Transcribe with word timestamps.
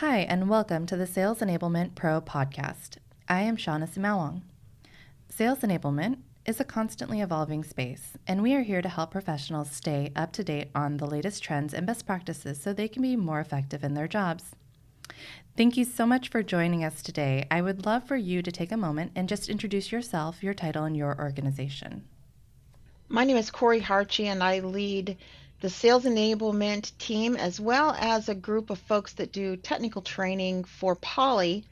Hi, 0.00 0.18
and 0.18 0.48
welcome 0.48 0.86
to 0.86 0.96
the 0.96 1.08
Sales 1.08 1.40
Enablement 1.40 1.96
Pro 1.96 2.20
podcast. 2.20 2.98
I 3.28 3.40
am 3.40 3.56
Shawnna 3.56 3.88
Sumaoang. 3.88 4.42
Sales 5.28 5.58
enablement 5.58 6.18
is 6.46 6.60
a 6.60 6.64
constantly 6.64 7.20
evolving 7.20 7.64
space, 7.64 8.16
and 8.24 8.40
we 8.40 8.54
are 8.54 8.62
here 8.62 8.80
to 8.80 8.88
help 8.88 9.10
professionals 9.10 9.72
stay 9.72 10.12
up 10.14 10.30
to 10.34 10.44
date 10.44 10.68
on 10.72 10.98
the 10.98 11.06
latest 11.08 11.42
trends 11.42 11.74
and 11.74 11.84
best 11.84 12.06
practices 12.06 12.62
so 12.62 12.72
they 12.72 12.86
can 12.86 13.02
be 13.02 13.16
more 13.16 13.40
effective 13.40 13.82
in 13.82 13.94
their 13.94 14.06
jobs. 14.06 14.54
Thank 15.56 15.76
you 15.76 15.84
so 15.84 16.06
much 16.06 16.28
for 16.28 16.44
joining 16.44 16.84
us 16.84 17.02
today. 17.02 17.48
I 17.50 17.60
would 17.60 17.84
love 17.84 18.06
for 18.06 18.16
you 18.16 18.40
to 18.40 18.52
take 18.52 18.70
a 18.70 18.76
moment 18.76 19.10
and 19.16 19.28
just 19.28 19.48
introduce 19.48 19.90
yourself, 19.90 20.44
your 20.44 20.54
title, 20.54 20.84
and 20.84 20.96
your 20.96 21.18
organization. 21.18 22.04
My 23.08 23.24
name 23.24 23.36
is 23.36 23.50
Corey 23.50 23.80
Harchie, 23.80 24.26
and 24.26 24.44
I 24.44 24.60
lead 24.60 25.16
the 25.60 25.70
sales 25.70 26.04
enablement 26.04 26.96
team, 26.98 27.36
as 27.36 27.60
well 27.60 27.96
as 27.98 28.28
a 28.28 28.34
group 28.34 28.70
of 28.70 28.78
folks 28.78 29.14
that 29.14 29.32
do 29.32 29.56
technical 29.56 30.02
training 30.02 30.64
for 30.64 30.94
Poly. 30.94 31.64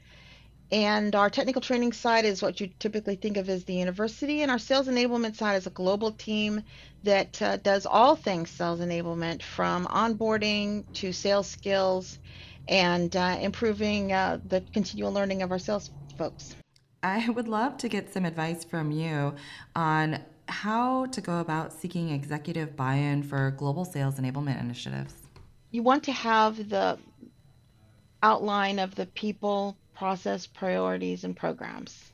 And 0.69 1.15
our 1.15 1.29
technical 1.29 1.61
training 1.61 1.93
side 1.93 2.25
is 2.25 2.41
what 2.41 2.59
you 2.59 2.69
typically 2.79 3.15
think 3.15 3.37
of 3.37 3.47
as 3.47 3.63
the 3.63 3.75
university, 3.75 4.41
and 4.41 4.51
our 4.51 4.59
sales 4.59 4.87
enablement 4.87 5.37
side 5.37 5.55
is 5.55 5.65
a 5.65 5.69
global 5.69 6.11
team 6.11 6.61
that 7.03 7.41
uh, 7.41 7.55
does 7.57 7.85
all 7.85 8.17
things 8.17 8.49
sales 8.49 8.81
enablement 8.81 9.41
from 9.41 9.85
onboarding 9.85 10.83
to 10.93 11.13
sales 11.13 11.47
skills 11.47 12.19
and 12.67 13.15
uh, 13.15 13.37
improving 13.39 14.11
uh, 14.11 14.39
the 14.49 14.61
continual 14.73 15.13
learning 15.13 15.41
of 15.41 15.51
our 15.51 15.59
sales 15.59 15.89
folks. 16.17 16.53
I 17.01 17.29
would 17.29 17.47
love 17.47 17.77
to 17.77 17.87
get 17.87 18.11
some 18.11 18.25
advice 18.25 18.65
from 18.65 18.91
you 18.91 19.35
on 19.73 20.19
how 20.47 21.05
to 21.07 21.21
go 21.21 21.39
about 21.39 21.73
seeking 21.73 22.09
executive 22.09 22.75
buy 22.75 22.95
in 22.95 23.23
for 23.23 23.51
global 23.51 23.85
sales 23.85 24.15
enablement 24.15 24.59
initiatives. 24.59 25.13
You 25.71 25.83
want 25.83 26.03
to 26.05 26.11
have 26.11 26.69
the 26.69 26.97
outline 28.23 28.79
of 28.79 28.95
the 28.95 29.05
people, 29.05 29.77
process, 29.93 30.47
priorities, 30.47 31.23
and 31.23 31.35
programs 31.35 32.11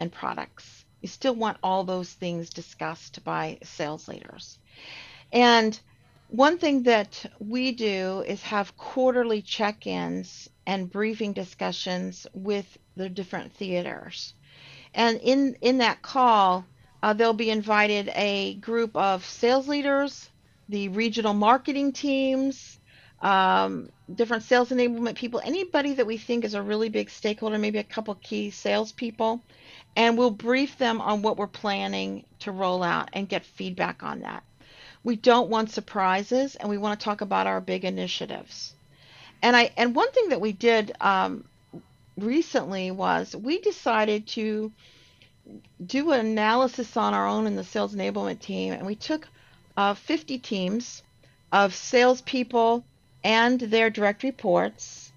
and 0.00 0.12
products. 0.12 0.84
You 1.00 1.08
still 1.08 1.34
want 1.34 1.58
all 1.62 1.84
those 1.84 2.12
things 2.12 2.50
discussed 2.50 3.24
by 3.24 3.58
sales 3.62 4.08
leaders. 4.08 4.58
And 5.32 5.78
one 6.28 6.58
thing 6.58 6.84
that 6.84 7.26
we 7.38 7.72
do 7.72 8.24
is 8.26 8.42
have 8.42 8.76
quarterly 8.76 9.42
check 9.42 9.86
ins 9.86 10.48
and 10.66 10.90
briefing 10.90 11.32
discussions 11.32 12.26
with 12.32 12.78
the 12.96 13.08
different 13.08 13.52
theaters. 13.52 14.34
And 14.94 15.20
in, 15.20 15.56
in 15.60 15.78
that 15.78 16.02
call, 16.02 16.64
uh, 17.02 17.12
they'll 17.12 17.32
be 17.32 17.50
invited 17.50 18.10
a 18.14 18.54
group 18.54 18.96
of 18.96 19.24
sales 19.24 19.68
leaders, 19.68 20.28
the 20.68 20.88
regional 20.88 21.34
marketing 21.34 21.92
teams, 21.92 22.78
um, 23.20 23.88
different 24.12 24.42
sales 24.42 24.70
enablement 24.70 25.16
people, 25.16 25.40
anybody 25.44 25.94
that 25.94 26.06
we 26.06 26.16
think 26.16 26.44
is 26.44 26.54
a 26.54 26.62
really 26.62 26.88
big 26.88 27.10
stakeholder, 27.10 27.58
maybe 27.58 27.78
a 27.78 27.84
couple 27.84 28.14
key 28.16 28.50
salespeople, 28.50 29.40
and 29.96 30.16
we'll 30.16 30.30
brief 30.30 30.78
them 30.78 31.00
on 31.00 31.22
what 31.22 31.36
we're 31.36 31.46
planning 31.46 32.24
to 32.40 32.52
roll 32.52 32.82
out 32.82 33.10
and 33.12 33.28
get 33.28 33.44
feedback 33.44 34.02
on 34.02 34.20
that. 34.20 34.42
We 35.04 35.16
don't 35.16 35.50
want 35.50 35.70
surprises, 35.70 36.54
and 36.56 36.68
we 36.68 36.78
want 36.78 36.98
to 36.98 37.04
talk 37.04 37.20
about 37.20 37.46
our 37.46 37.60
big 37.60 37.84
initiatives. 37.84 38.74
And 39.42 39.56
I 39.56 39.72
and 39.76 39.94
one 39.94 40.10
thing 40.12 40.28
that 40.28 40.40
we 40.40 40.52
did 40.52 40.92
um, 41.00 41.44
recently 42.16 42.92
was 42.92 43.34
we 43.34 43.58
decided 43.58 44.28
to 44.28 44.70
do 45.84 46.12
an 46.12 46.20
analysis 46.20 46.96
on 46.96 47.14
our 47.14 47.26
own 47.26 47.46
in 47.46 47.56
the 47.56 47.64
sales 47.64 47.94
enablement 47.94 48.40
team, 48.40 48.72
and 48.72 48.86
we 48.86 48.94
took 48.94 49.28
uh, 49.76 49.94
50 49.94 50.38
teams 50.38 51.02
of 51.50 51.74
salespeople 51.74 52.84
and 53.24 53.60
their 53.60 53.90
direct 53.90 54.22
reports, 54.22 55.12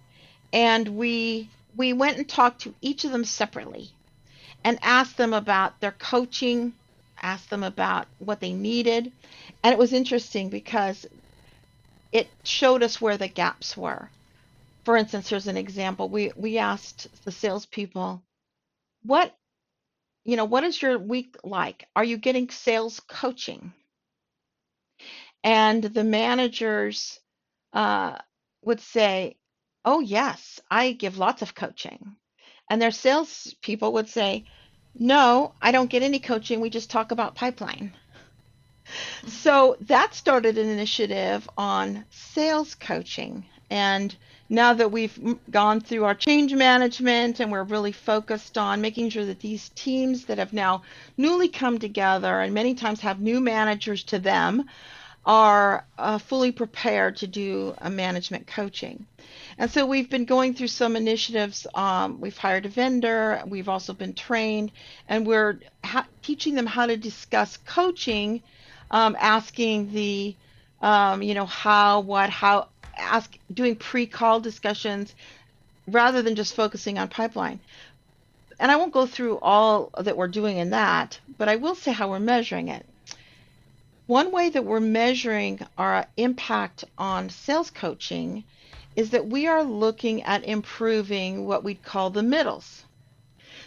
and 0.53 0.87
we 0.89 1.49
we 1.75 1.91
went 1.93 2.17
and 2.17 2.29
talked 2.29 2.61
to 2.61 2.73
each 2.81 3.03
of 3.03 3.11
them 3.11 3.25
separately, 3.25 3.89
and 4.63 4.79
asked 4.81 5.17
them 5.17 5.33
about 5.33 5.79
their 5.81 5.91
coaching, 5.91 6.73
asked 7.21 7.49
them 7.49 7.63
about 7.63 8.07
what 8.19 8.39
they 8.39 8.53
needed, 8.53 9.11
and 9.63 9.73
it 9.73 9.79
was 9.79 9.93
interesting 9.93 10.49
because 10.49 11.05
it 12.11 12.27
showed 12.43 12.81
us 12.81 13.01
where 13.01 13.17
the 13.17 13.27
gaps 13.27 13.75
were. 13.75 14.09
For 14.85 14.95
instance, 14.95 15.29
here's 15.29 15.47
an 15.47 15.57
example. 15.57 16.09
We 16.09 16.31
we 16.35 16.57
asked 16.57 17.07
the 17.25 17.31
salespeople, 17.31 18.21
what 19.03 19.35
you 20.25 20.35
know, 20.35 20.45
what 20.45 20.63
is 20.63 20.81
your 20.81 20.97
week 20.97 21.37
like? 21.43 21.87
Are 21.95 22.03
you 22.03 22.17
getting 22.17 22.49
sales 22.49 22.99
coaching? 22.99 23.73
And 25.43 25.83
the 25.83 26.03
managers 26.03 27.19
uh, 27.71 28.17
would 28.63 28.81
say, 28.81 29.37
Oh, 29.87 29.99
yes, 29.99 30.59
I 30.69 30.93
give 30.93 31.19
lots 31.19 31.43
of 31.43 31.53
coaching. 31.53 32.15
And 32.69 32.81
their 32.81 32.91
sales 32.91 33.53
people 33.61 33.93
would 33.93 34.09
say, 34.09 34.45
No, 34.95 35.53
I 35.61 35.71
don't 35.71 35.89
get 35.89 36.01
any 36.01 36.19
coaching. 36.19 36.59
We 36.59 36.71
just 36.71 36.89
talk 36.89 37.11
about 37.11 37.35
pipeline. 37.35 37.93
So 39.27 39.77
that 39.81 40.15
started 40.15 40.57
an 40.57 40.69
initiative 40.69 41.47
on 41.57 42.05
sales 42.09 42.73
coaching. 42.75 43.45
And 43.69 44.15
now 44.49 44.73
that 44.73 44.91
we've 44.91 45.37
gone 45.49 45.81
through 45.81 46.03
our 46.03 46.13
change 46.13 46.53
management 46.53 47.39
and 47.39 47.51
we're 47.51 47.63
really 47.63 47.91
focused 47.91 48.57
on 48.57 48.81
making 48.81 49.09
sure 49.09 49.25
that 49.25 49.39
these 49.39 49.69
teams 49.69 50.25
that 50.25 50.37
have 50.37 50.53
now 50.53 50.83
newly 51.17 51.47
come 51.47 51.79
together 51.79 52.41
and 52.41 52.53
many 52.53 52.75
times 52.75 52.99
have 53.01 53.19
new 53.19 53.41
managers 53.41 54.03
to 54.03 54.19
them 54.19 54.65
are 55.25 55.83
uh, 55.97 56.19
fully 56.19 56.51
prepared 56.51 57.17
to 57.17 57.25
do 57.25 57.73
a 57.79 57.89
management 57.89 58.45
coaching. 58.45 59.07
And 59.57 59.71
so 59.71 59.85
we've 59.85 60.09
been 60.09 60.25
going 60.25 60.53
through 60.53 60.67
some 60.67 60.95
initiatives. 60.95 61.65
Um, 61.73 62.21
we've 62.21 62.37
hired 62.37 62.67
a 62.67 62.69
vendor, 62.69 63.41
we've 63.47 63.69
also 63.69 63.93
been 63.93 64.13
trained, 64.13 64.71
and 65.09 65.25
we're 65.25 65.59
ha- 65.83 66.07
teaching 66.21 66.53
them 66.53 66.67
how 66.67 66.85
to 66.85 66.97
discuss 66.97 67.57
coaching, 67.57 68.43
um, 68.91 69.17
asking 69.19 69.91
the 69.91 70.35
um, 70.81 71.23
you 71.23 71.33
know 71.33 71.45
how, 71.45 72.01
what, 72.01 72.29
how, 72.29 72.67
ask 72.97 73.37
doing 73.53 73.75
pre-call 73.75 74.39
discussions 74.39 75.13
rather 75.87 76.21
than 76.21 76.35
just 76.35 76.55
focusing 76.55 76.97
on 76.97 77.07
pipeline. 77.07 77.59
And 78.59 78.71
I 78.71 78.77
won't 78.77 78.93
go 78.93 79.05
through 79.05 79.39
all 79.39 79.91
that 79.97 80.17
we're 80.17 80.27
doing 80.27 80.57
in 80.57 80.69
that, 80.69 81.19
but 81.37 81.49
I 81.49 81.57
will 81.57 81.75
say 81.75 81.91
how 81.91 82.09
we're 82.09 82.19
measuring 82.19 82.69
it. 82.69 82.85
One 84.07 84.31
way 84.31 84.49
that 84.49 84.63
we're 84.63 84.79
measuring 84.79 85.59
our 85.77 86.05
impact 86.15 86.85
on 86.97 87.29
sales 87.29 87.71
coaching 87.71 88.43
is 88.95 89.09
that 89.09 89.27
we 89.27 89.47
are 89.47 89.63
looking 89.63 90.23
at 90.23 90.45
improving 90.45 91.45
what 91.45 91.63
we'd 91.63 91.83
call 91.83 92.09
the 92.09 92.23
middles. 92.23 92.85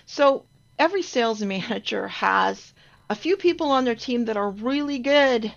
So 0.06 0.44
every 0.78 1.02
sales 1.02 1.42
manager 1.54 2.08
has 2.08 2.72
a 3.10 3.14
few 3.14 3.36
people 3.36 3.70
on 3.70 3.84
their 3.84 3.94
team 3.94 4.26
that 4.26 4.36
are 4.36 4.50
really 4.50 4.98
good 4.98 5.52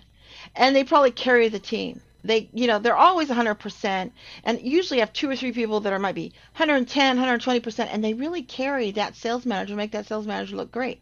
and 0.54 0.74
they 0.74 0.84
probably 0.84 1.12
carry 1.12 1.48
the 1.48 1.58
team 1.58 2.00
they 2.24 2.48
you 2.52 2.66
know 2.66 2.78
they're 2.78 2.96
always 2.96 3.28
100% 3.28 4.10
and 4.44 4.60
usually 4.60 5.00
have 5.00 5.12
two 5.12 5.28
or 5.28 5.36
three 5.36 5.52
people 5.52 5.80
that 5.80 5.92
are 5.92 5.98
might 5.98 6.14
be 6.14 6.32
110 6.56 7.18
120% 7.18 7.88
and 7.90 8.04
they 8.04 8.14
really 8.14 8.42
carry 8.42 8.90
that 8.92 9.16
sales 9.16 9.44
manager 9.44 9.74
make 9.74 9.92
that 9.92 10.06
sales 10.06 10.26
manager 10.26 10.56
look 10.56 10.70
great. 10.70 11.00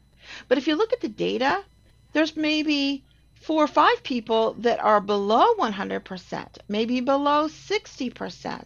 But 0.48 0.58
if 0.58 0.66
you 0.66 0.76
look 0.76 0.92
at 0.92 1.00
the 1.00 1.08
data 1.08 1.64
there's 2.12 2.36
maybe 2.36 3.04
four 3.34 3.62
or 3.64 3.68
five 3.68 4.02
people 4.02 4.54
that 4.58 4.80
are 4.80 5.00
below 5.00 5.54
100% 5.54 6.46
maybe 6.68 7.00
below 7.00 7.48
60% 7.48 8.64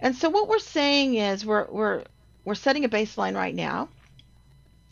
and 0.00 0.14
so 0.14 0.28
what 0.28 0.48
we're 0.48 0.58
saying 0.58 1.14
is 1.16 1.44
we're 1.44 1.66
we're 1.70 2.04
we're 2.44 2.54
setting 2.54 2.84
a 2.84 2.88
baseline 2.88 3.34
right 3.34 3.54
now 3.54 3.88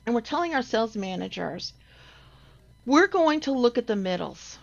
and 0.04 0.14
we're 0.14 0.20
telling 0.20 0.54
our 0.54 0.62
sales 0.62 0.96
managers 0.96 1.72
we're 2.84 3.06
going 3.06 3.40
to 3.40 3.52
look 3.52 3.78
at 3.78 3.86
the 3.86 3.96
middles 3.96 4.58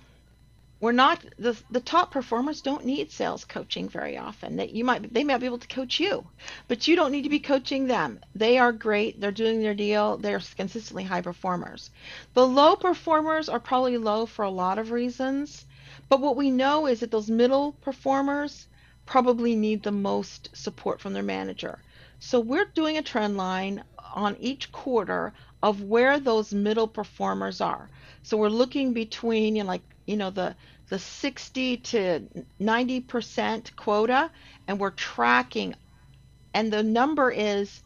we're 0.84 0.92
not 0.92 1.24
the 1.40 1.56
the 1.72 1.80
top 1.80 2.12
performers 2.12 2.60
don't 2.62 2.84
need 2.84 3.10
sales 3.10 3.46
coaching 3.46 3.88
very 3.88 4.18
often. 4.18 4.58
That 4.58 4.72
you 4.72 4.84
might 4.84 5.14
they 5.14 5.24
might 5.24 5.38
be 5.38 5.46
able 5.46 5.66
to 5.66 5.76
coach 5.80 5.98
you 5.98 6.28
but 6.68 6.88
you 6.88 6.97
don't 6.97 7.14
need 7.14 7.24
to 7.24 7.30
be 7.30 7.40
coaching 7.40 7.88
them. 7.88 8.20
They 8.35 8.58
are 8.58 8.74
great. 8.74 9.22
They're 9.22 9.32
doing 9.32 9.62
their 9.62 9.74
deal. 9.74 10.18
They're 10.18 10.41
consistently 10.58 11.06
high 11.06 11.22
performers. 11.22 11.90
The 12.34 12.46
low 12.46 12.76
performers 12.76 13.47
are 13.47 13.62
probably 13.62 13.97
low 13.97 14.26
for 14.26 14.44
a 14.44 14.58
lot 14.64 14.78
of 14.78 14.91
reasons 14.91 15.66
but 16.09 16.20
what 16.20 16.35
we 16.35 16.52
know 16.52 16.86
is 16.86 17.00
that 17.00 17.12
those 17.12 17.29
middle 17.29 17.72
performers 17.72 18.68
probably 19.06 19.56
need 19.56 19.84
the 19.84 19.91
most 19.91 20.50
support 20.53 21.00
from 21.00 21.14
their 21.14 21.24
manager. 21.24 21.79
So 22.20 22.40
we're 22.40 22.66
doing 22.66 22.97
a 22.97 23.02
trend 23.02 23.38
line 23.38 23.84
on 24.14 24.36
each 24.40 24.72
quarter 24.72 25.34
of 25.64 25.82
where 25.82 26.20
those 26.20 26.54
middle 26.54 26.88
performers 26.88 27.60
are 27.60 27.90
so 28.22 28.38
we're 28.38 28.50
looking 28.50 28.94
between 28.94 29.56
you 29.56 29.64
know 29.64 29.68
like 29.68 29.82
you 30.06 30.16
know 30.16 30.30
the 30.30 30.56
the 30.90 31.00
60 31.00 31.78
to 31.78 32.28
90% 32.62 33.76
quota 33.76 34.30
and 34.68 34.80
we're 34.80 34.92
tracking 34.92 35.74
and 36.54 36.72
the 36.72 36.84
number 36.84 37.32
is 37.32 37.82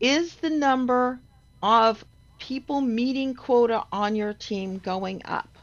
is 0.00 0.34
the 0.36 0.50
number 0.50 1.20
of 1.62 2.04
people 2.40 2.80
meeting 2.80 3.34
quota 3.34 3.84
on 3.92 4.16
your 4.16 4.32
team 4.32 4.78
going 4.78 5.22
up 5.26 5.58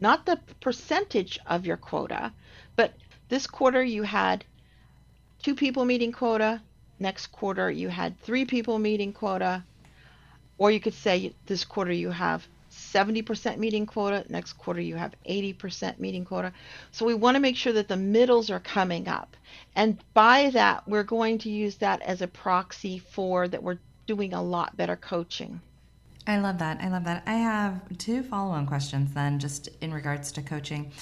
not 0.00 0.24
the 0.24 0.38
percentage 0.60 1.38
of 1.46 1.66
your 1.66 1.76
quota 1.76 2.32
but 2.74 2.94
this 3.28 3.46
quarter 3.46 3.82
you 3.82 4.04
had 4.04 4.44
two 5.46 5.54
people 5.54 5.84
meeting 5.84 6.10
quota. 6.10 6.60
Next 6.98 7.28
quarter, 7.28 7.70
you 7.70 7.88
had 7.88 8.18
three 8.20 8.44
people 8.44 8.80
meeting 8.80 9.12
quota. 9.12 9.62
Or 10.58 10.70
you 10.70 10.80
could 10.80 10.94
say 10.94 11.34
this 11.46 11.64
quarter 11.64 11.92
you 11.92 12.10
have 12.10 12.46
70% 12.76 13.58
meeting 13.58 13.86
quota. 13.86 14.24
Next 14.28 14.54
quarter, 14.54 14.80
you 14.80 14.96
have 14.96 15.14
80% 15.28 15.98
meeting 15.98 16.24
quota. 16.24 16.52
So 16.92 17.06
we 17.06 17.14
want 17.14 17.34
to 17.36 17.40
make 17.40 17.56
sure 17.56 17.72
that 17.72 17.88
the 17.88 17.96
middles 17.96 18.50
are 18.50 18.60
coming 18.60 19.08
up. 19.08 19.36
And 19.74 19.98
by 20.14 20.50
that, 20.50 20.86
we're 20.86 21.02
going 21.02 21.38
to 21.38 21.50
use 21.50 21.76
that 21.76 22.02
as 22.02 22.22
a 22.22 22.26
proxy 22.26 22.98
for 22.98 23.48
that 23.48 23.62
we're 23.62 23.78
doing 24.06 24.34
a 24.34 24.42
lot 24.42 24.76
better 24.76 24.96
coaching. 24.96 25.60
I 26.26 26.38
love 26.38 26.58
that. 26.58 26.80
I 26.80 26.88
love 26.88 27.04
that. 27.04 27.22
I 27.26 27.34
have 27.34 27.80
two 27.98 28.22
follow 28.22 28.52
on 28.52 28.66
questions 28.66 29.12
then, 29.14 29.38
just 29.38 29.68
in 29.80 29.94
regards 29.94 30.32
to 30.32 30.42
coaching. 30.42 30.92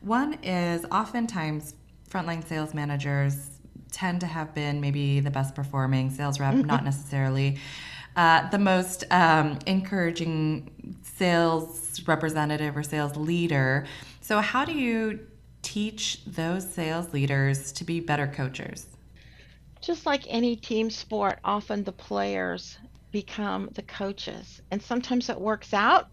One 0.00 0.34
is 0.42 0.84
oftentimes 0.92 1.74
frontline 2.08 2.46
sales 2.46 2.74
managers 2.74 3.50
tend 3.90 4.20
to 4.20 4.26
have 4.26 4.54
been 4.54 4.80
maybe 4.80 5.20
the 5.20 5.30
best 5.30 5.54
performing 5.54 6.10
sales 6.10 6.38
rep, 6.38 6.54
mm-hmm. 6.54 6.66
not 6.66 6.84
necessarily 6.84 7.58
uh, 8.16 8.48
the 8.50 8.58
most 8.58 9.04
um, 9.10 9.58
encouraging 9.66 10.96
sales 11.02 12.02
representative 12.06 12.76
or 12.76 12.82
sales 12.82 13.16
leader. 13.16 13.86
So, 14.20 14.40
how 14.40 14.64
do 14.64 14.72
you 14.72 15.20
teach 15.62 16.24
those 16.26 16.72
sales 16.72 17.12
leaders 17.12 17.72
to 17.72 17.84
be 17.84 18.00
better 18.00 18.26
coaches? 18.26 18.86
Just 19.80 20.06
like 20.06 20.24
any 20.28 20.56
team 20.56 20.90
sport, 20.90 21.38
often 21.44 21.84
the 21.84 21.92
players 21.92 22.78
become 23.12 23.68
the 23.74 23.82
coaches. 23.82 24.60
And 24.70 24.82
sometimes 24.82 25.28
it 25.28 25.40
works 25.40 25.72
out, 25.72 26.08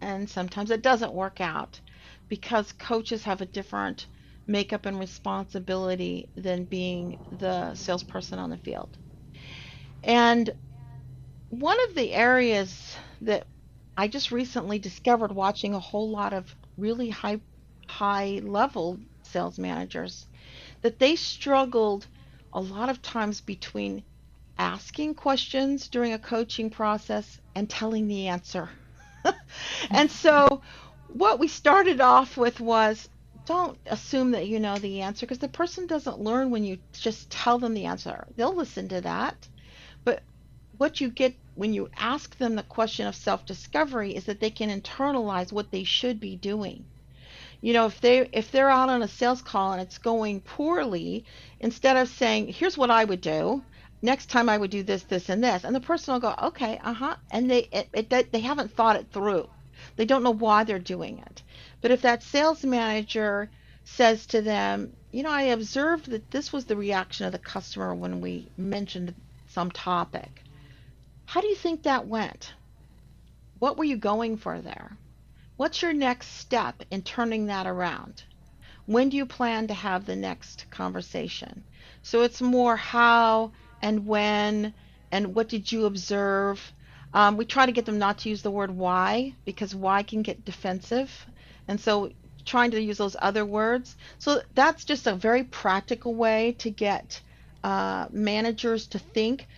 and 0.00 0.28
sometimes 0.28 0.70
it 0.70 0.82
doesn't 0.82 1.12
work 1.12 1.40
out 1.40 1.80
because 2.28 2.72
coaches 2.72 3.22
have 3.24 3.40
a 3.40 3.46
different 3.46 4.08
makeup 4.46 4.86
and 4.86 4.98
responsibility 4.98 6.30
than 6.36 6.64
being 6.64 7.18
the 7.32 7.74
salesperson 7.74 8.38
on 8.38 8.50
the 8.50 8.58
field. 8.58 8.96
And 10.02 10.50
one 11.50 11.76
of 11.88 11.94
the 11.94 12.12
areas 12.12 12.96
that 13.22 13.46
I 13.96 14.08
just 14.08 14.30
recently 14.30 14.78
discovered 14.78 15.32
watching 15.32 15.74
a 15.74 15.80
whole 15.80 16.10
lot 16.10 16.32
of 16.32 16.54
really 16.76 17.10
high 17.10 17.40
high 17.88 18.40
level 18.42 18.98
sales 19.22 19.58
managers 19.58 20.26
that 20.82 20.98
they 20.98 21.16
struggled 21.16 22.06
a 22.52 22.60
lot 22.60 22.88
of 22.88 23.00
times 23.00 23.40
between 23.40 24.02
asking 24.58 25.14
questions 25.14 25.88
during 25.88 26.12
a 26.12 26.18
coaching 26.18 26.70
process 26.70 27.38
and 27.54 27.70
telling 27.70 28.08
the 28.08 28.28
answer. 28.28 28.70
and 29.90 30.10
so 30.10 30.62
what 31.08 31.38
we 31.38 31.48
started 31.48 32.00
off 32.00 32.36
with 32.36 32.60
was 32.60 33.08
don't 33.44 33.78
assume 33.86 34.32
that 34.32 34.48
you 34.48 34.58
know 34.58 34.76
the 34.78 35.02
answer 35.02 35.26
because 35.26 35.38
the 35.38 35.48
person 35.48 35.86
doesn't 35.86 36.20
learn 36.20 36.50
when 36.50 36.64
you 36.64 36.78
just 36.92 37.30
tell 37.30 37.58
them 37.58 37.74
the 37.74 37.84
answer. 37.84 38.26
They'll 38.36 38.56
listen 38.56 38.88
to 38.88 39.00
that. 39.02 39.48
But 40.04 40.22
what 40.78 41.00
you 41.00 41.10
get 41.10 41.34
when 41.54 41.72
you 41.72 41.88
ask 41.96 42.36
them 42.36 42.54
the 42.56 42.62
question 42.62 43.06
of 43.06 43.16
self 43.16 43.46
discovery 43.46 44.14
is 44.14 44.24
that 44.26 44.40
they 44.40 44.50
can 44.50 44.70
internalize 44.70 45.52
what 45.52 45.70
they 45.70 45.84
should 45.84 46.20
be 46.20 46.36
doing. 46.36 46.84
You 47.60 47.72
know, 47.72 47.86
if 47.86 48.00
they 48.00 48.28
if 48.32 48.50
they're 48.50 48.70
out 48.70 48.90
on 48.90 49.02
a 49.02 49.08
sales 49.08 49.42
call 49.42 49.72
and 49.72 49.80
it's 49.82 49.98
going 49.98 50.40
poorly, 50.42 51.24
instead 51.60 51.96
of 51.96 52.08
saying, 52.08 52.48
"Here's 52.48 52.78
what 52.78 52.90
I 52.90 53.04
would 53.04 53.20
do," 53.20 53.64
next 54.02 54.26
time 54.30 54.48
I 54.48 54.58
would 54.58 54.70
do 54.70 54.82
this, 54.82 55.04
this, 55.04 55.28
and 55.28 55.42
this, 55.42 55.64
and 55.64 55.74
the 55.74 55.80
person 55.80 56.12
will 56.14 56.20
go, 56.20 56.34
"Okay, 56.42 56.78
uh 56.84 56.92
huh," 56.92 57.16
and 57.30 57.50
they 57.50 57.60
it, 57.72 57.88
it, 57.94 58.32
they 58.32 58.40
haven't 58.40 58.74
thought 58.74 58.96
it 58.96 59.10
through. 59.12 59.48
They 59.96 60.04
don't 60.04 60.22
know 60.22 60.30
why 60.32 60.64
they're 60.64 60.78
doing 60.78 61.18
it. 61.18 61.42
But 61.80 61.90
if 61.90 62.02
that 62.02 62.22
sales 62.22 62.64
manager 62.64 63.50
says 63.84 64.26
to 64.28 64.42
them, 64.42 64.96
you 65.12 65.22
know, 65.22 65.30
I 65.30 65.42
observed 65.42 66.10
that 66.10 66.30
this 66.30 66.52
was 66.52 66.66
the 66.66 66.76
reaction 66.76 67.26
of 67.26 67.32
the 67.32 67.38
customer 67.38 67.94
when 67.94 68.20
we 68.20 68.50
mentioned 68.56 69.14
some 69.48 69.70
topic. 69.70 70.45
How 71.26 71.40
do 71.40 71.48
you 71.48 71.56
think 71.56 71.82
that 71.82 72.06
went? 72.06 72.54
What 73.58 73.76
were 73.76 73.84
you 73.84 73.96
going 73.96 74.36
for 74.36 74.60
there? 74.60 74.96
What's 75.56 75.82
your 75.82 75.92
next 75.92 76.28
step 76.28 76.82
in 76.90 77.02
turning 77.02 77.46
that 77.46 77.66
around? 77.66 78.22
When 78.86 79.08
do 79.08 79.16
you 79.16 79.26
plan 79.26 79.66
to 79.66 79.74
have 79.74 80.06
the 80.06 80.14
next 80.14 80.70
conversation? 80.70 81.64
So 82.02 82.22
it's 82.22 82.40
more 82.40 82.76
how 82.76 83.52
and 83.82 84.06
when 84.06 84.72
and 85.10 85.34
what 85.34 85.48
did 85.48 85.70
you 85.72 85.86
observe. 85.86 86.72
Um, 87.12 87.36
we 87.36 87.44
try 87.44 87.66
to 87.66 87.72
get 87.72 87.86
them 87.86 87.98
not 87.98 88.18
to 88.18 88.28
use 88.28 88.42
the 88.42 88.50
word 88.50 88.70
why 88.70 89.34
because 89.44 89.74
why 89.74 90.04
can 90.04 90.22
get 90.22 90.44
defensive. 90.44 91.10
And 91.66 91.80
so 91.80 92.12
trying 92.44 92.70
to 92.70 92.80
use 92.80 92.98
those 92.98 93.16
other 93.20 93.44
words. 93.44 93.96
So 94.18 94.42
that's 94.54 94.84
just 94.84 95.08
a 95.08 95.14
very 95.14 95.42
practical 95.42 96.14
way 96.14 96.52
to 96.60 96.70
get 96.70 97.20
uh, 97.64 98.06
managers 98.12 98.86
to 98.88 99.00
think 99.00 99.48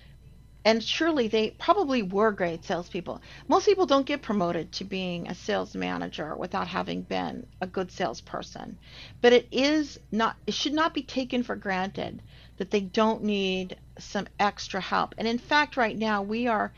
and 0.69 0.85
surely 0.85 1.29
they 1.29 1.53
probably 1.53 2.03
were 2.03 2.31
great 2.31 2.63
salespeople. 2.63 3.23
Most 3.49 3.65
people 3.65 3.87
don't 3.87 4.05
get 4.05 4.21
promoted 4.21 4.71
to 4.73 4.85
being 4.85 5.27
a 5.27 5.35
sales 5.35 5.75
manager 5.75 6.37
without 6.37 6.69
having 6.69 7.01
been 7.01 7.47
a 7.63 7.67
good 7.67 7.91
salesperson. 7.91 8.79
But 9.23 9.33
it 9.33 9.49
is 9.51 9.99
not, 10.13 10.37
it 10.47 10.53
should 10.53 10.75
not 10.75 10.93
be 10.93 11.05
taken 11.05 11.43
for 11.43 11.57
granted 11.57 12.23
that 12.59 12.71
they 12.71 12.83
don't 12.83 13.25
need 13.25 13.79
some 13.99 14.29
extra 14.39 14.79
help. 14.79 15.15
And 15.17 15.27
in 15.27 15.39
fact, 15.39 15.79
right 15.79 15.97
now 15.97 16.21
we 16.21 16.49
are 16.49 16.75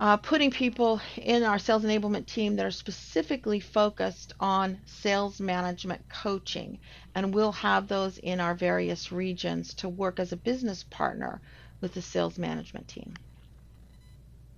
uh, 0.00 0.16
putting 0.16 0.50
people 0.50 0.98
in 1.18 1.42
our 1.42 1.58
sales 1.58 1.84
enablement 1.84 2.26
team 2.26 2.56
that 2.56 2.64
are 2.64 2.70
specifically 2.70 3.60
focused 3.60 4.32
on 4.40 4.80
sales 4.86 5.42
management 5.42 6.08
coaching. 6.08 6.78
And 7.14 7.34
we'll 7.34 7.52
have 7.52 7.86
those 7.86 8.16
in 8.16 8.40
our 8.40 8.54
various 8.54 9.12
regions 9.12 9.74
to 9.74 9.90
work 9.90 10.18
as 10.18 10.32
a 10.32 10.38
business 10.38 10.84
partner 10.84 11.42
with 11.80 11.94
the 11.94 12.02
sales 12.02 12.38
management 12.38 12.88
team. 12.88 13.14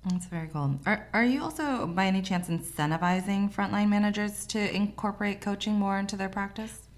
That's 0.09 0.27
very 0.27 0.49
cool. 0.49 0.79
Are, 0.87 1.09
are 1.13 1.25
you 1.25 1.43
also, 1.43 1.87
by 1.87 2.07
any 2.07 2.23
chance, 2.23 2.49
incentivizing 2.49 3.53
frontline 3.53 3.91
managers 3.91 4.47
to 4.47 4.75
incorporate 4.75 5.43
coaching 5.43 5.75
more 5.75 5.99
into 5.99 6.17
their 6.17 6.31
practice? 6.31 6.89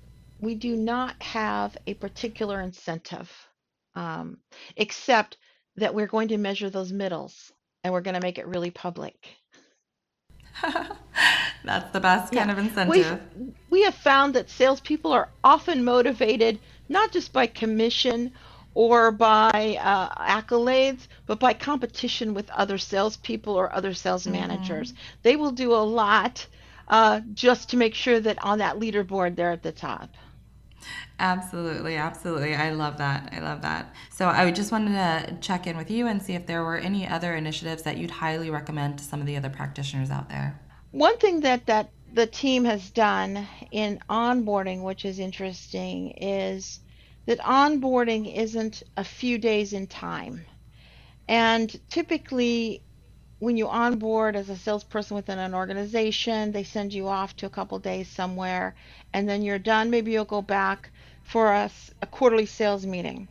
We 0.40 0.54
do 0.54 0.76
not 0.76 1.20
have 1.22 1.76
a 1.86 1.94
particular 1.94 2.60
incentive, 2.60 3.30
um, 3.96 4.38
except 4.76 5.36
that 5.76 5.94
we're 5.94 6.06
going 6.06 6.28
to 6.28 6.38
measure 6.38 6.70
those 6.70 6.92
middles 6.92 7.52
and 7.82 7.92
we're 7.92 8.00
going 8.02 8.14
to 8.14 8.20
make 8.20 8.38
it 8.38 8.46
really 8.46 8.70
public. 8.70 9.28
That's 11.64 11.92
the 11.92 12.00
best 12.00 12.32
kind 12.32 12.48
yeah. 12.48 12.52
of 12.52 12.58
incentive. 12.58 13.20
we 13.36 13.52
we 13.70 13.82
have 13.82 13.94
found 13.94 14.34
that 14.34 14.50
salespeople 14.50 15.12
are 15.12 15.28
often 15.42 15.82
motivated 15.84 16.58
not 16.88 17.12
just 17.12 17.32
by 17.32 17.46
commission 17.46 18.32
or 18.74 19.10
by 19.10 19.76
uh, 19.80 20.40
accolades, 20.40 21.06
but 21.26 21.38
by 21.38 21.52
competition 21.52 22.34
with 22.34 22.48
other 22.50 22.78
salespeople 22.78 23.54
or 23.54 23.72
other 23.72 23.94
sales 23.94 24.24
mm-hmm. 24.24 24.32
managers. 24.32 24.94
They 25.22 25.36
will 25.36 25.52
do 25.52 25.72
a 25.72 25.84
lot 25.84 26.46
uh, 26.88 27.20
just 27.34 27.70
to 27.70 27.76
make 27.76 27.94
sure 27.94 28.20
that 28.20 28.42
on 28.44 28.58
that 28.58 28.76
leaderboard 28.76 29.36
they're 29.36 29.52
at 29.52 29.62
the 29.62 29.72
top. 29.72 30.10
Absolutely, 31.18 31.96
absolutely. 31.96 32.54
I 32.54 32.70
love 32.70 32.98
that. 32.98 33.32
I 33.32 33.38
love 33.38 33.62
that. 33.62 33.94
So 34.10 34.26
I 34.26 34.50
just 34.50 34.72
wanted 34.72 34.94
to 34.94 35.36
check 35.40 35.66
in 35.66 35.76
with 35.76 35.90
you 35.90 36.08
and 36.08 36.20
see 36.20 36.34
if 36.34 36.46
there 36.46 36.64
were 36.64 36.76
any 36.76 37.06
other 37.06 37.36
initiatives 37.36 37.82
that 37.84 37.96
you'd 37.96 38.10
highly 38.10 38.50
recommend 38.50 38.98
to 38.98 39.04
some 39.04 39.20
of 39.20 39.26
the 39.26 39.36
other 39.36 39.50
practitioners 39.50 40.10
out 40.10 40.28
there. 40.28 40.60
One 40.90 41.16
thing 41.18 41.40
that 41.40 41.66
that 41.66 41.90
the 42.12 42.26
team 42.26 42.64
has 42.64 42.90
done 42.90 43.46
in 43.70 44.00
onboarding, 44.10 44.82
which 44.82 45.04
is 45.04 45.18
interesting, 45.18 46.10
is 46.10 46.80
that 47.26 47.38
onboarding 47.38 48.34
isn't 48.34 48.82
a 48.96 49.04
few 49.04 49.38
days 49.38 49.72
in 49.72 49.86
time. 49.86 50.44
And 51.28 51.74
typically, 51.88 52.82
when 53.38 53.56
you 53.56 53.68
onboard 53.68 54.36
as 54.36 54.48
a 54.48 54.56
salesperson 54.56 55.16
within 55.16 55.38
an 55.38 55.54
organization, 55.54 56.52
they 56.52 56.64
send 56.64 56.92
you 56.92 57.08
off 57.08 57.34
to 57.36 57.46
a 57.46 57.50
couple 57.50 57.78
days 57.78 58.08
somewhere, 58.08 58.74
and 59.12 59.28
then 59.28 59.42
you're 59.42 59.58
done. 59.58 59.90
Maybe 59.90 60.12
you'll 60.12 60.24
go 60.24 60.42
back 60.42 60.90
for 61.22 61.52
a, 61.52 61.70
a 62.00 62.06
quarterly 62.06 62.46
sales 62.46 62.86
meeting. 62.86 63.28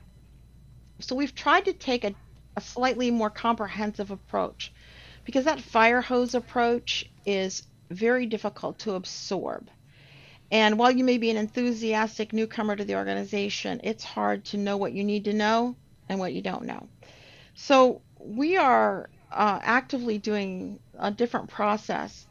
So 0.99 1.15
we've 1.15 1.35
tried 1.35 1.65
to 1.65 1.73
take 1.73 2.03
a, 2.03 2.13
a 2.55 2.61
slightly 2.61 3.11
more 3.11 3.29
comprehensive 3.29 4.11
approach 4.11 4.73
because 5.25 5.45
that 5.45 5.61
fire 5.61 6.01
hose 6.01 6.35
approach 6.35 7.05
is 7.25 7.63
very 7.89 8.25
difficult 8.25 8.79
to 8.79 8.93
absorb. 8.93 9.69
And 10.51 10.77
while 10.77 10.91
you 10.91 11.05
may 11.05 11.17
be 11.17 11.29
an 11.29 11.37
enthusiastic 11.37 12.33
newcomer 12.33 12.75
to 12.75 12.83
the 12.83 12.95
organization, 12.95 13.79
it's 13.85 14.03
hard 14.03 14.43
to 14.45 14.57
know 14.57 14.75
what 14.75 14.91
you 14.91 15.03
need 15.03 15.23
to 15.25 15.33
know 15.33 15.77
and 16.09 16.19
what 16.19 16.33
you 16.33 16.41
don't 16.41 16.65
know. 16.65 16.89
So 17.55 18.01
we 18.19 18.57
are 18.57 19.09
uh, 19.31 19.59
actively 19.63 20.17
doing 20.17 20.79
a 20.99 21.09
different 21.09 21.49
process. 21.49 22.27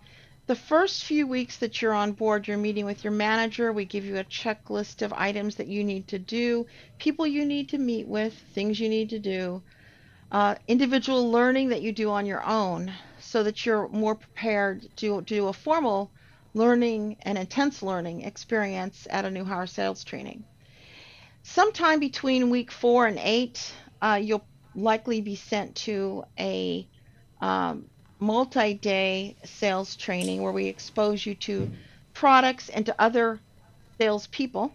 The 0.46 0.54
first 0.54 1.04
few 1.04 1.26
weeks 1.26 1.56
that 1.58 1.80
you're 1.80 1.94
on 1.94 2.12
board, 2.12 2.46
you're 2.46 2.58
meeting 2.58 2.84
with 2.84 3.04
your 3.04 3.12
manager. 3.12 3.72
We 3.72 3.86
give 3.86 4.04
you 4.04 4.18
a 4.18 4.24
checklist 4.24 5.00
of 5.00 5.12
items 5.14 5.54
that 5.56 5.68
you 5.68 5.82
need 5.82 6.08
to 6.08 6.18
do, 6.18 6.66
people 6.98 7.26
you 7.26 7.46
need 7.46 7.70
to 7.70 7.78
meet 7.78 8.06
with, 8.06 8.34
things 8.52 8.78
you 8.78 8.88
need 8.88 9.10
to 9.10 9.18
do, 9.18 9.62
uh, 10.30 10.56
individual 10.68 11.30
learning 11.30 11.70
that 11.70 11.82
you 11.82 11.92
do 11.92 12.10
on 12.10 12.26
your 12.26 12.44
own 12.44 12.92
so 13.18 13.42
that 13.44 13.64
you're 13.64 13.88
more 13.88 14.14
prepared 14.14 14.82
to, 14.96 15.22
to 15.22 15.22
do 15.22 15.48
a 15.48 15.52
formal 15.52 16.10
learning 16.54 17.16
and 17.22 17.38
intense 17.38 17.82
learning 17.82 18.22
experience 18.22 19.06
at 19.10 19.24
a 19.24 19.30
new 19.30 19.44
hire 19.44 19.66
sales 19.66 20.04
training. 20.04 20.44
sometime 21.42 22.00
between 22.00 22.50
week 22.50 22.70
four 22.70 23.06
and 23.06 23.18
eight, 23.18 23.72
uh, 24.02 24.18
you'll 24.22 24.44
likely 24.74 25.20
be 25.20 25.36
sent 25.36 25.74
to 25.74 26.24
a 26.38 26.86
um, 27.40 27.86
multi 28.18 28.74
day 28.74 29.36
sales 29.44 29.96
training 29.96 30.42
where 30.42 30.52
we 30.52 30.66
expose 30.66 31.24
you 31.24 31.34
to 31.34 31.70
products 32.12 32.68
and 32.68 32.86
to 32.86 32.94
other 33.00 33.40
salespeople 33.98 34.72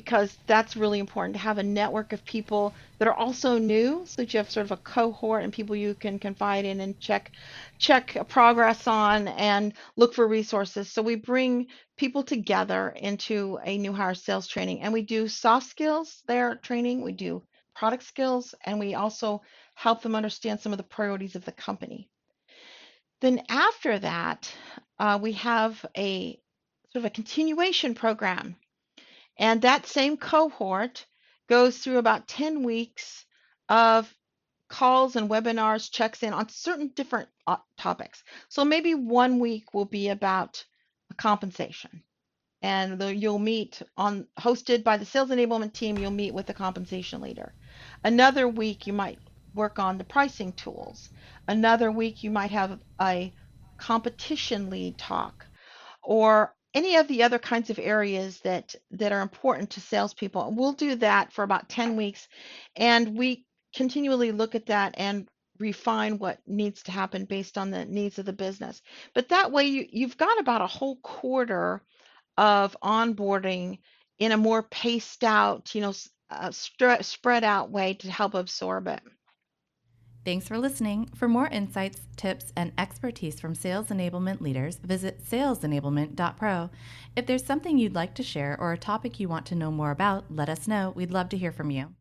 because 0.00 0.34
that's 0.46 0.78
really 0.78 0.98
important 0.98 1.34
to 1.34 1.42
have 1.42 1.58
a 1.58 1.62
network 1.62 2.14
of 2.14 2.24
people 2.24 2.72
that 2.98 3.06
are 3.06 3.14
also 3.14 3.58
new. 3.58 4.02
So 4.06 4.22
that 4.22 4.32
you 4.32 4.38
have 4.38 4.50
sort 4.50 4.64
of 4.64 4.72
a 4.72 4.78
cohort 4.78 5.44
and 5.44 5.52
people 5.52 5.76
you 5.76 5.92
can 5.92 6.18
confide 6.18 6.64
in 6.64 6.80
and 6.80 6.98
check 6.98 7.30
check 7.78 8.16
progress 8.26 8.86
on 8.86 9.28
and 9.28 9.74
look 9.96 10.14
for 10.14 10.26
resources. 10.26 10.90
So 10.90 11.02
we 11.02 11.16
bring 11.16 11.66
people 11.98 12.22
together 12.22 12.94
into 12.96 13.58
a 13.62 13.76
new 13.76 13.92
hire 13.92 14.14
sales 14.14 14.48
training. 14.48 14.80
And 14.80 14.90
we 14.90 15.02
do 15.02 15.28
soft 15.28 15.66
skills 15.66 16.22
there 16.26 16.54
training. 16.54 17.02
We 17.02 17.12
do 17.12 17.42
product 17.74 18.04
skills 18.04 18.54
and 18.64 18.80
we 18.80 18.94
also 18.94 19.42
help 19.74 20.00
them 20.00 20.14
understand 20.14 20.60
some 20.60 20.72
of 20.72 20.78
the 20.78 20.94
priorities 20.96 21.36
of 21.36 21.44
the 21.44 21.52
company. 21.52 22.08
Then 23.20 23.42
after 23.50 23.98
that 23.98 24.50
uh, 24.98 25.18
we 25.20 25.32
have 25.32 25.84
a 25.94 26.40
sort 26.92 27.04
of 27.04 27.04
a 27.04 27.10
continuation 27.10 27.94
program 27.94 28.56
and 29.40 29.62
that 29.62 29.86
same 29.86 30.18
cohort 30.18 31.06
goes 31.48 31.78
through 31.78 31.98
about 31.98 32.28
10 32.28 32.62
weeks 32.62 33.24
of 33.70 34.14
calls 34.68 35.16
and 35.16 35.30
webinars, 35.30 35.90
checks 35.90 36.22
in 36.22 36.34
on 36.34 36.48
certain 36.50 36.88
different 36.88 37.28
uh, 37.46 37.56
topics. 37.78 38.22
So 38.50 38.64
maybe 38.64 38.94
one 38.94 39.40
week 39.40 39.72
will 39.72 39.86
be 39.86 40.10
about 40.10 40.62
compensation. 41.16 42.02
And 42.62 43.02
you'll 43.20 43.38
meet 43.38 43.80
on 43.96 44.26
hosted 44.38 44.84
by 44.84 44.98
the 44.98 45.06
sales 45.06 45.30
enablement 45.30 45.72
team, 45.72 45.96
you'll 45.96 46.10
meet 46.10 46.34
with 46.34 46.46
the 46.46 46.54
compensation 46.54 47.22
leader. 47.22 47.54
Another 48.04 48.46
week 48.46 48.86
you 48.86 48.92
might 48.92 49.18
work 49.54 49.78
on 49.78 49.96
the 49.96 50.04
pricing 50.04 50.52
tools. 50.52 51.08
Another 51.48 51.90
week 51.90 52.22
you 52.22 52.30
might 52.30 52.50
have 52.50 52.78
a 53.00 53.32
competition 53.78 54.68
lead 54.68 54.98
talk 54.98 55.46
or 56.02 56.54
any 56.74 56.96
of 56.96 57.08
the 57.08 57.22
other 57.22 57.38
kinds 57.38 57.70
of 57.70 57.78
areas 57.78 58.40
that 58.40 58.74
that 58.92 59.12
are 59.12 59.22
important 59.22 59.70
to 59.70 59.80
salespeople. 59.80 60.52
We'll 60.56 60.72
do 60.72 60.96
that 60.96 61.32
for 61.32 61.42
about 61.42 61.68
10 61.68 61.96
weeks, 61.96 62.28
and 62.76 63.16
we 63.16 63.46
continually 63.74 64.32
look 64.32 64.54
at 64.54 64.66
that 64.66 64.94
and 64.98 65.28
refine 65.58 66.18
what 66.18 66.38
needs 66.46 66.82
to 66.84 66.92
happen 66.92 67.24
based 67.26 67.58
on 67.58 67.70
the 67.70 67.84
needs 67.84 68.18
of 68.18 68.24
the 68.26 68.32
business. 68.32 68.80
But 69.14 69.28
that 69.28 69.52
way, 69.52 69.64
you, 69.64 69.86
you've 69.90 70.16
got 70.16 70.40
about 70.40 70.62
a 70.62 70.66
whole 70.66 70.96
quarter 70.96 71.82
of 72.36 72.76
onboarding 72.82 73.78
in 74.18 74.32
a 74.32 74.36
more 74.36 74.62
paced 74.62 75.24
out, 75.24 75.74
you 75.74 75.82
know, 75.82 75.92
uh, 76.30 76.50
spread 76.52 77.44
out 77.44 77.70
way 77.70 77.94
to 77.94 78.10
help 78.10 78.34
absorb 78.34 78.86
it. 78.88 79.02
Thanks 80.22 80.46
for 80.46 80.58
listening. 80.58 81.08
For 81.14 81.28
more 81.28 81.46
insights, 81.48 82.02
tips, 82.16 82.52
and 82.54 82.72
expertise 82.76 83.40
from 83.40 83.54
sales 83.54 83.88
enablement 83.88 84.42
leaders, 84.42 84.76
visit 84.76 85.24
salesenablement.pro. 85.24 86.70
If 87.16 87.26
there's 87.26 87.44
something 87.44 87.78
you'd 87.78 87.94
like 87.94 88.14
to 88.16 88.22
share 88.22 88.56
or 88.60 88.72
a 88.72 88.78
topic 88.78 89.18
you 89.18 89.28
want 89.28 89.46
to 89.46 89.54
know 89.54 89.70
more 89.70 89.90
about, 89.90 90.26
let 90.28 90.50
us 90.50 90.68
know. 90.68 90.92
We'd 90.94 91.10
love 91.10 91.30
to 91.30 91.38
hear 91.38 91.52
from 91.52 91.70
you. 91.70 91.94